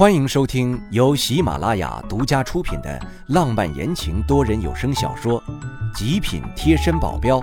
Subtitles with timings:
[0.00, 5.38] 欢迎收听由喜马拉雅独家出品的浪漫言情多人有声小说
[5.94, 7.38] 《极品贴身保镖》，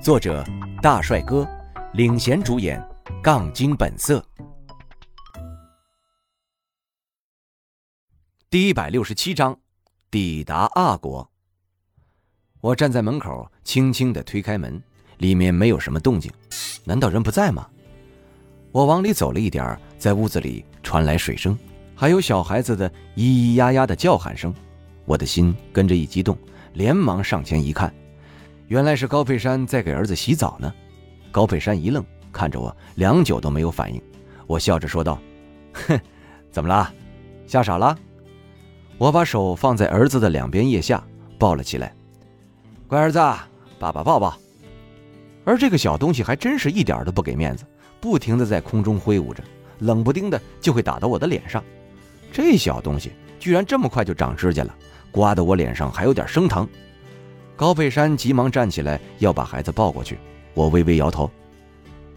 [0.00, 0.46] 作者
[0.80, 1.44] 大帅哥
[1.94, 2.80] 领衔主演，
[3.20, 4.24] 杠精本色。
[8.48, 9.58] 第一百六十七章，
[10.12, 11.28] 抵达阿国。
[12.60, 14.80] 我站在门口，轻轻的推开门，
[15.18, 16.30] 里面没有什么动静，
[16.84, 17.68] 难道人不在吗？
[18.70, 21.58] 我往里走了一点，在屋子里传来水声。
[22.00, 24.54] 还有小孩子的咿咿呀呀的叫喊声，
[25.04, 26.34] 我的心跟着一激动，
[26.72, 27.92] 连忙上前一看，
[28.68, 30.72] 原来是高佩山在给儿子洗澡呢。
[31.30, 34.00] 高佩山一愣，看着我，良久都没有反应。
[34.46, 35.20] 我笑着说道
[35.86, 36.00] ：“哼，
[36.50, 36.90] 怎么啦？
[37.46, 37.94] 吓傻了？”
[38.96, 41.04] 我把手放在儿子的两边腋下，
[41.38, 41.92] 抱了起来。
[42.86, 43.18] 乖儿子，
[43.78, 44.34] 爸爸抱抱。
[45.44, 47.66] 而这个小东西还真是一点都不给面子，
[48.00, 49.44] 不停的在空中挥舞着，
[49.80, 51.62] 冷不丁的就会打到我的脸上。
[52.32, 54.74] 这小东西居然这么快就长指甲了，
[55.10, 56.68] 刮得我脸上还有点生疼。
[57.56, 60.18] 高佩山急忙站起来要把孩子抱过去，
[60.54, 61.30] 我微微摇头：“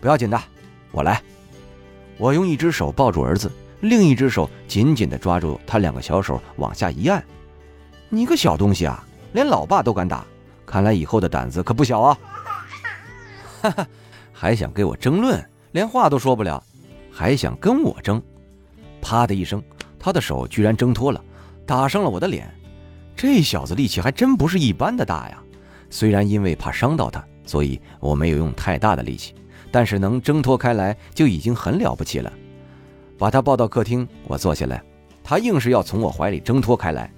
[0.00, 0.40] 不要紧的，
[0.90, 1.22] 我来。”
[2.18, 3.48] 我用一只手抱住儿子，
[3.80, 7.22] 另一只手紧紧地抓住他两个小手往下一按。
[8.10, 10.24] “你个小东西啊，连老爸都敢打，
[10.66, 12.18] 看来以后的胆子可不小啊！”
[13.62, 13.86] 哈哈，
[14.32, 16.60] 还想跟我争论，连话都说不了，
[17.12, 18.20] 还想跟我争？
[19.00, 19.62] 啪的一声。
[19.98, 21.22] 他的手居然挣脱了，
[21.66, 22.48] 打伤了我的脸。
[23.16, 25.42] 这小子力气还真不是一般的大呀！
[25.90, 29.34] 虽然因为怕伤到他，所以我没有用太大的力气，
[29.72, 32.32] 但是能挣脱开来就已经很了不起了。
[33.18, 34.80] 把他抱到客厅，我坐下来，
[35.24, 37.10] 他硬是要从我怀里挣脱开来，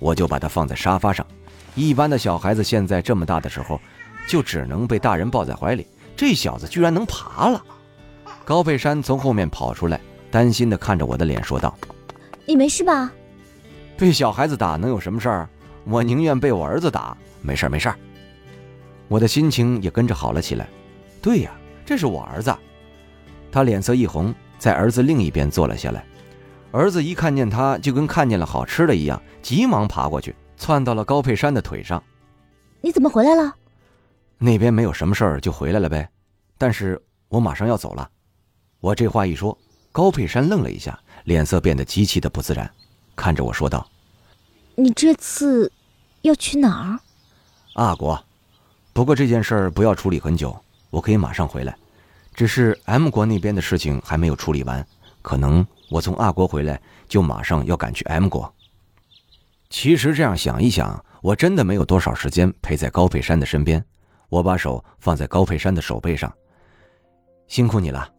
[0.00, 1.24] 我就把他放在沙发上。
[1.76, 3.80] 一般的小孩子现在这么大的时候，
[4.26, 7.62] 就只能被大人抱在怀里，这小子居然能爬了。
[8.44, 11.72] 高佩山从后面跑出来，担心地看着我的脸，说道。
[12.46, 13.12] 你没事吧？
[13.96, 15.48] 被小孩子打能有什么事儿？
[15.84, 17.98] 我宁愿被我儿子打，没事儿没事儿。
[19.08, 20.68] 我的心情也跟着好了起来。
[21.20, 21.52] 对呀，
[21.84, 22.54] 这是我儿子。
[23.52, 26.04] 他脸色一红，在儿子另一边坐了下来。
[26.72, 32.02] 儿子一看见他，就跟看见了好吃的一样，急忙爬过去，窜到了高佩山的腿上。
[32.80, 33.54] 你怎么回来了？
[34.38, 36.08] 那边没有什么事儿，就回来了呗。
[36.58, 38.10] 但是我马上要走了。
[38.80, 39.56] 我这话一说，
[39.94, 40.98] 高佩山愣了一下。
[41.22, 42.70] 脸色变得极其的不自然，
[43.16, 43.88] 看着我说道
[44.76, 45.72] ：“你这次
[46.20, 47.00] 要去哪儿？
[47.82, 48.22] 阿国。
[48.92, 50.54] 不过这件事儿不要处理很久，
[50.90, 51.74] 我可以马上回来。
[52.34, 54.86] 只是 M 国那边的事情还没有处理完，
[55.22, 56.78] 可能我从阿国回来
[57.08, 58.52] 就马上要赶去 M 国。
[59.70, 63.82] 其实这样想一想，我真的没有多少时间陪在高佩山的身边。
[64.28, 66.30] 我把手放在高佩山的手背上，
[67.48, 68.12] 辛苦你了。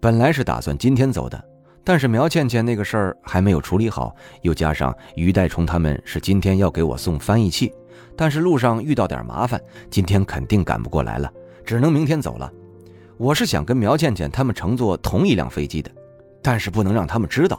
[0.00, 1.44] 本来是打算今天走的。”
[1.82, 7.72] 但是苗倩倩那个事儿还没有处理好，又加上于代冲他们是今天要给我送翻译器，
[8.14, 9.58] 但是路上遇到点麻烦，
[9.90, 11.32] 今天肯定赶不过来了，
[11.64, 12.52] 只能明天走了。
[13.16, 15.90] 我是想跟苗倩倩他们乘坐同一辆飞机的，
[16.42, 17.58] 但是不能让他们知道。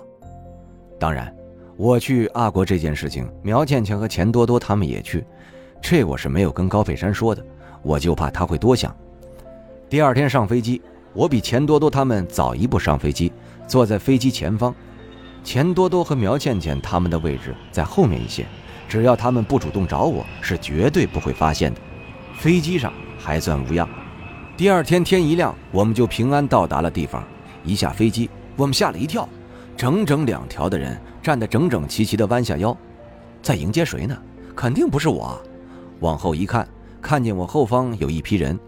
[1.00, 1.35] 当然，
[1.75, 5.25] 我去阿国这件事情，苗倩倩和钱多多他们也去，
[5.81, 7.44] 这我是没有跟高佩山说的，
[7.81, 8.96] 我就怕他会多想。
[9.90, 10.79] 第二天上飞机，
[11.13, 13.31] 我比钱多多他们早一步上飞机。
[13.67, 14.75] 坐在飞机前方，
[15.44, 18.45] 钱多多和苗倩倩他们的位置在后面一些，
[18.89, 21.79] 只要他们不主动找我，是绝对不会发现的。
[22.35, 23.88] 飞机上还算无恙。
[24.57, 27.23] 第二天天一亮，我们就平安到达了地方。
[27.63, 29.28] 一下飞机，我们吓了一跳，
[29.78, 32.75] 整整两条的人站得整整齐齐的弯下腰，
[33.41, 34.17] 在迎接谁呢？
[34.53, 35.41] 肯定不是我。
[36.01, 36.67] 往后一看，
[37.01, 38.59] 看见我后方有一批人，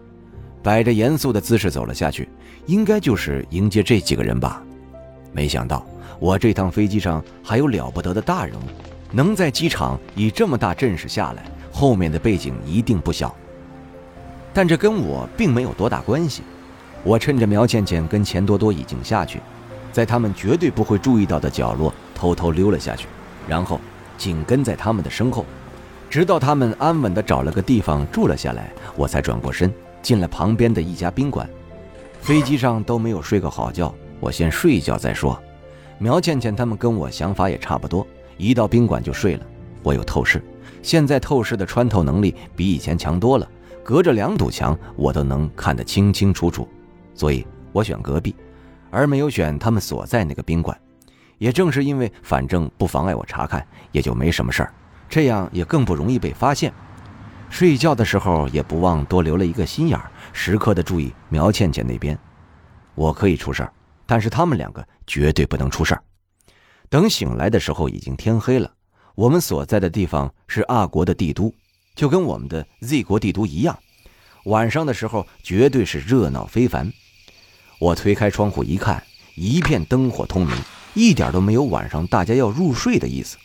[0.64, 2.26] 摆着严肃的姿势走了下去，
[2.64, 4.62] 应该就是迎接这几个人吧。
[5.30, 5.84] 没想到
[6.18, 8.62] 我这趟飞机上还有了不得的大人物，
[9.12, 13.34] 能在机场以这么大阵势下来，后面的背景一定不小。
[14.54, 16.42] 但这跟我并没有多大关系。
[17.02, 19.40] 我趁着苗倩倩跟钱多多已经下去，
[19.92, 23.06] 在他们绝对不会注意到的角落偷偷溜了下去，
[23.46, 23.78] 然后
[24.16, 25.44] 紧跟在他们的身后，
[26.08, 29.70] 直到他们安稳地找了个地方住了下来，我才转过身
[30.04, 31.48] 进了旁边的一家宾馆。
[32.20, 33.92] 飞机上都没有睡个好觉。
[34.20, 35.42] 我先睡一觉再说。
[35.98, 38.06] 苗倩倩他们跟我想法也差不多，
[38.36, 39.46] 一到宾馆就睡了。
[39.82, 40.42] 我有透视，
[40.82, 43.48] 现在透视的穿透能力比以前强多了，
[43.82, 46.68] 隔着两堵墙我都能看得清清楚楚。
[47.14, 48.34] 所以我选隔壁，
[48.90, 50.78] 而没有选他们所在那个宾馆。
[51.38, 54.72] 也正是因为反正不妨碍我查看，也就没什么事儿，
[55.08, 56.72] 这样也更不容易被发现。
[57.54, 62.18] 睡觉的时候也不忘多留了一个心眼儿，时刻的注意苗倩倩那边，
[62.96, 63.72] 我可以出事儿。
[64.06, 66.02] 但是他们两个绝对不能出事儿。
[66.88, 68.68] 等醒来的时候，已经天黑了。
[69.14, 71.54] 我们所在的地方是阿国的帝都，
[71.94, 73.78] 就跟我们的 Z 国帝都一样。
[74.46, 76.92] 晚上的时候绝对是热闹非凡。
[77.78, 79.00] 我推开窗户一看，
[79.36, 80.56] 一片灯火通明，
[80.94, 83.36] 一点都没有晚上大家要入睡的意思。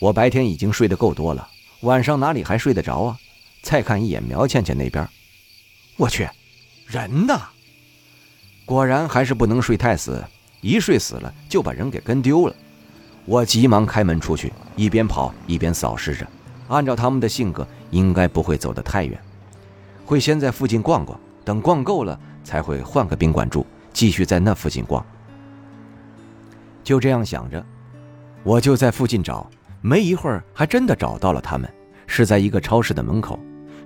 [0.00, 1.48] 我白天已经睡得够多了，
[1.82, 3.18] 晚上哪里还睡得着啊？
[3.62, 5.06] 再看一眼苗倩倩那边，
[5.96, 6.28] 我去，
[6.86, 7.38] 人呢？
[8.64, 10.24] 果然还是不能睡太死，
[10.60, 12.54] 一睡死了就把人给跟丢了。
[13.24, 16.26] 我急忙开门出去，一边跑一边扫视着。
[16.68, 19.20] 按照他们的性格，应该不会走得太远，
[20.04, 25.04] 会先在附近逛逛，等逛够了才会换个宾馆住，继续在那附近逛。
[26.84, 27.64] 就这样想着，
[28.42, 29.50] 我就在附近找，
[29.80, 31.68] 没一会儿还真的找到了他们，
[32.06, 33.38] 是在一个超市的门口。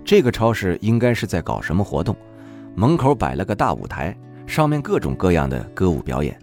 [0.04, 2.16] 这个超市应该是在搞什么活动，
[2.74, 4.16] 门口摆了个大舞台。
[4.46, 6.38] 上面各种各样的歌舞表演，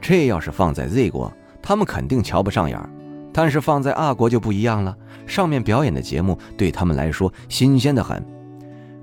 [0.00, 1.32] 这要是放在 Z 国，
[1.62, 2.88] 他们肯定瞧不上眼儿；
[3.32, 4.96] 但是放在 R 国就不一样了，
[5.28, 8.20] 上面表演的节目对他们来说新鲜的很。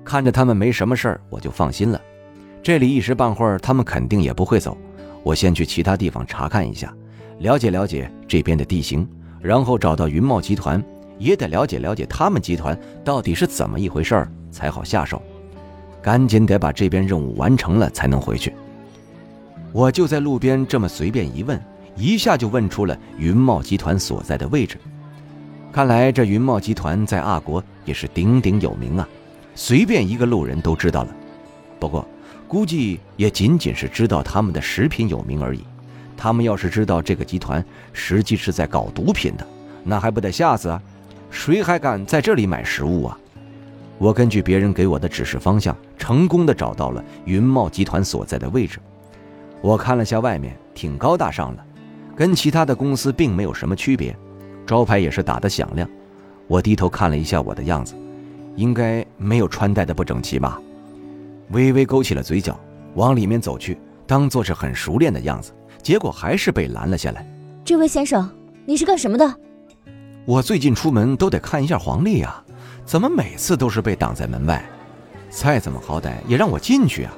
[0.04, 1.98] 看着他们没什么事儿，我就放心了。
[2.62, 4.76] 这里一时半会儿他们肯定也不会走，
[5.22, 6.94] 我先去其他地方查看一下，
[7.38, 9.08] 了解了解这边的地形，
[9.44, 10.82] 然后找到云茂集团，
[11.18, 15.20] 也得了解了解他们集团到底是怎么一回事儿，才好下手。
[16.00, 18.54] 赶紧得把这边任务完成了才能回去。
[19.70, 21.62] 我就在路边这么随便一问，
[21.94, 24.78] 一下就问出了云茂集团所在的位置。
[25.70, 29.06] 看来这云茂集团在阿国也是鼎鼎有名啊，
[29.54, 31.14] 随便一个路人都知道了。
[31.78, 32.06] 不过，
[32.48, 35.62] 估计也仅仅是知道他们的食品有名而已。
[36.16, 39.46] 他们要是知道这个集团实际是在搞毒品的，
[39.82, 40.80] 那还不得吓死啊？
[41.30, 43.18] 谁还敢在这里买食物啊？
[43.98, 48.78] 我根据别人给我的指示方向，成功的找到了云茂集团所在的位置。
[49.60, 51.64] 我看了下外面，挺高大上的，
[52.14, 54.16] 跟其他的公司并没有什么区别，
[54.66, 55.88] 招牌也是打得响亮。
[56.46, 57.94] 我低头看了一下我的样子，
[58.56, 60.60] 应该没有穿戴的不整齐吧？
[61.50, 62.58] 微微勾起了嘴角，
[62.94, 65.52] 往里面走去，当做是很熟练的样子，
[65.84, 67.24] 结果还是被拦了下来。
[67.64, 68.28] 这位先生，
[68.64, 69.38] 你是干什么的？
[70.24, 72.42] 我最近出门都得看一下黄历呀。
[72.86, 74.64] 怎么每次都是被挡在门外？
[75.30, 77.12] 再怎么好歹也让我进去啊！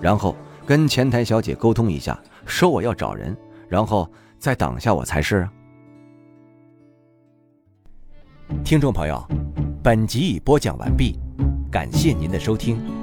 [0.00, 0.34] 然后
[0.66, 3.36] 跟前台小姐沟通一下，说我要找人，
[3.68, 5.48] 然后再挡下我才是。
[8.64, 9.22] 听众朋友，
[9.82, 11.18] 本集已播讲完毕，
[11.70, 12.99] 感谢您的收听。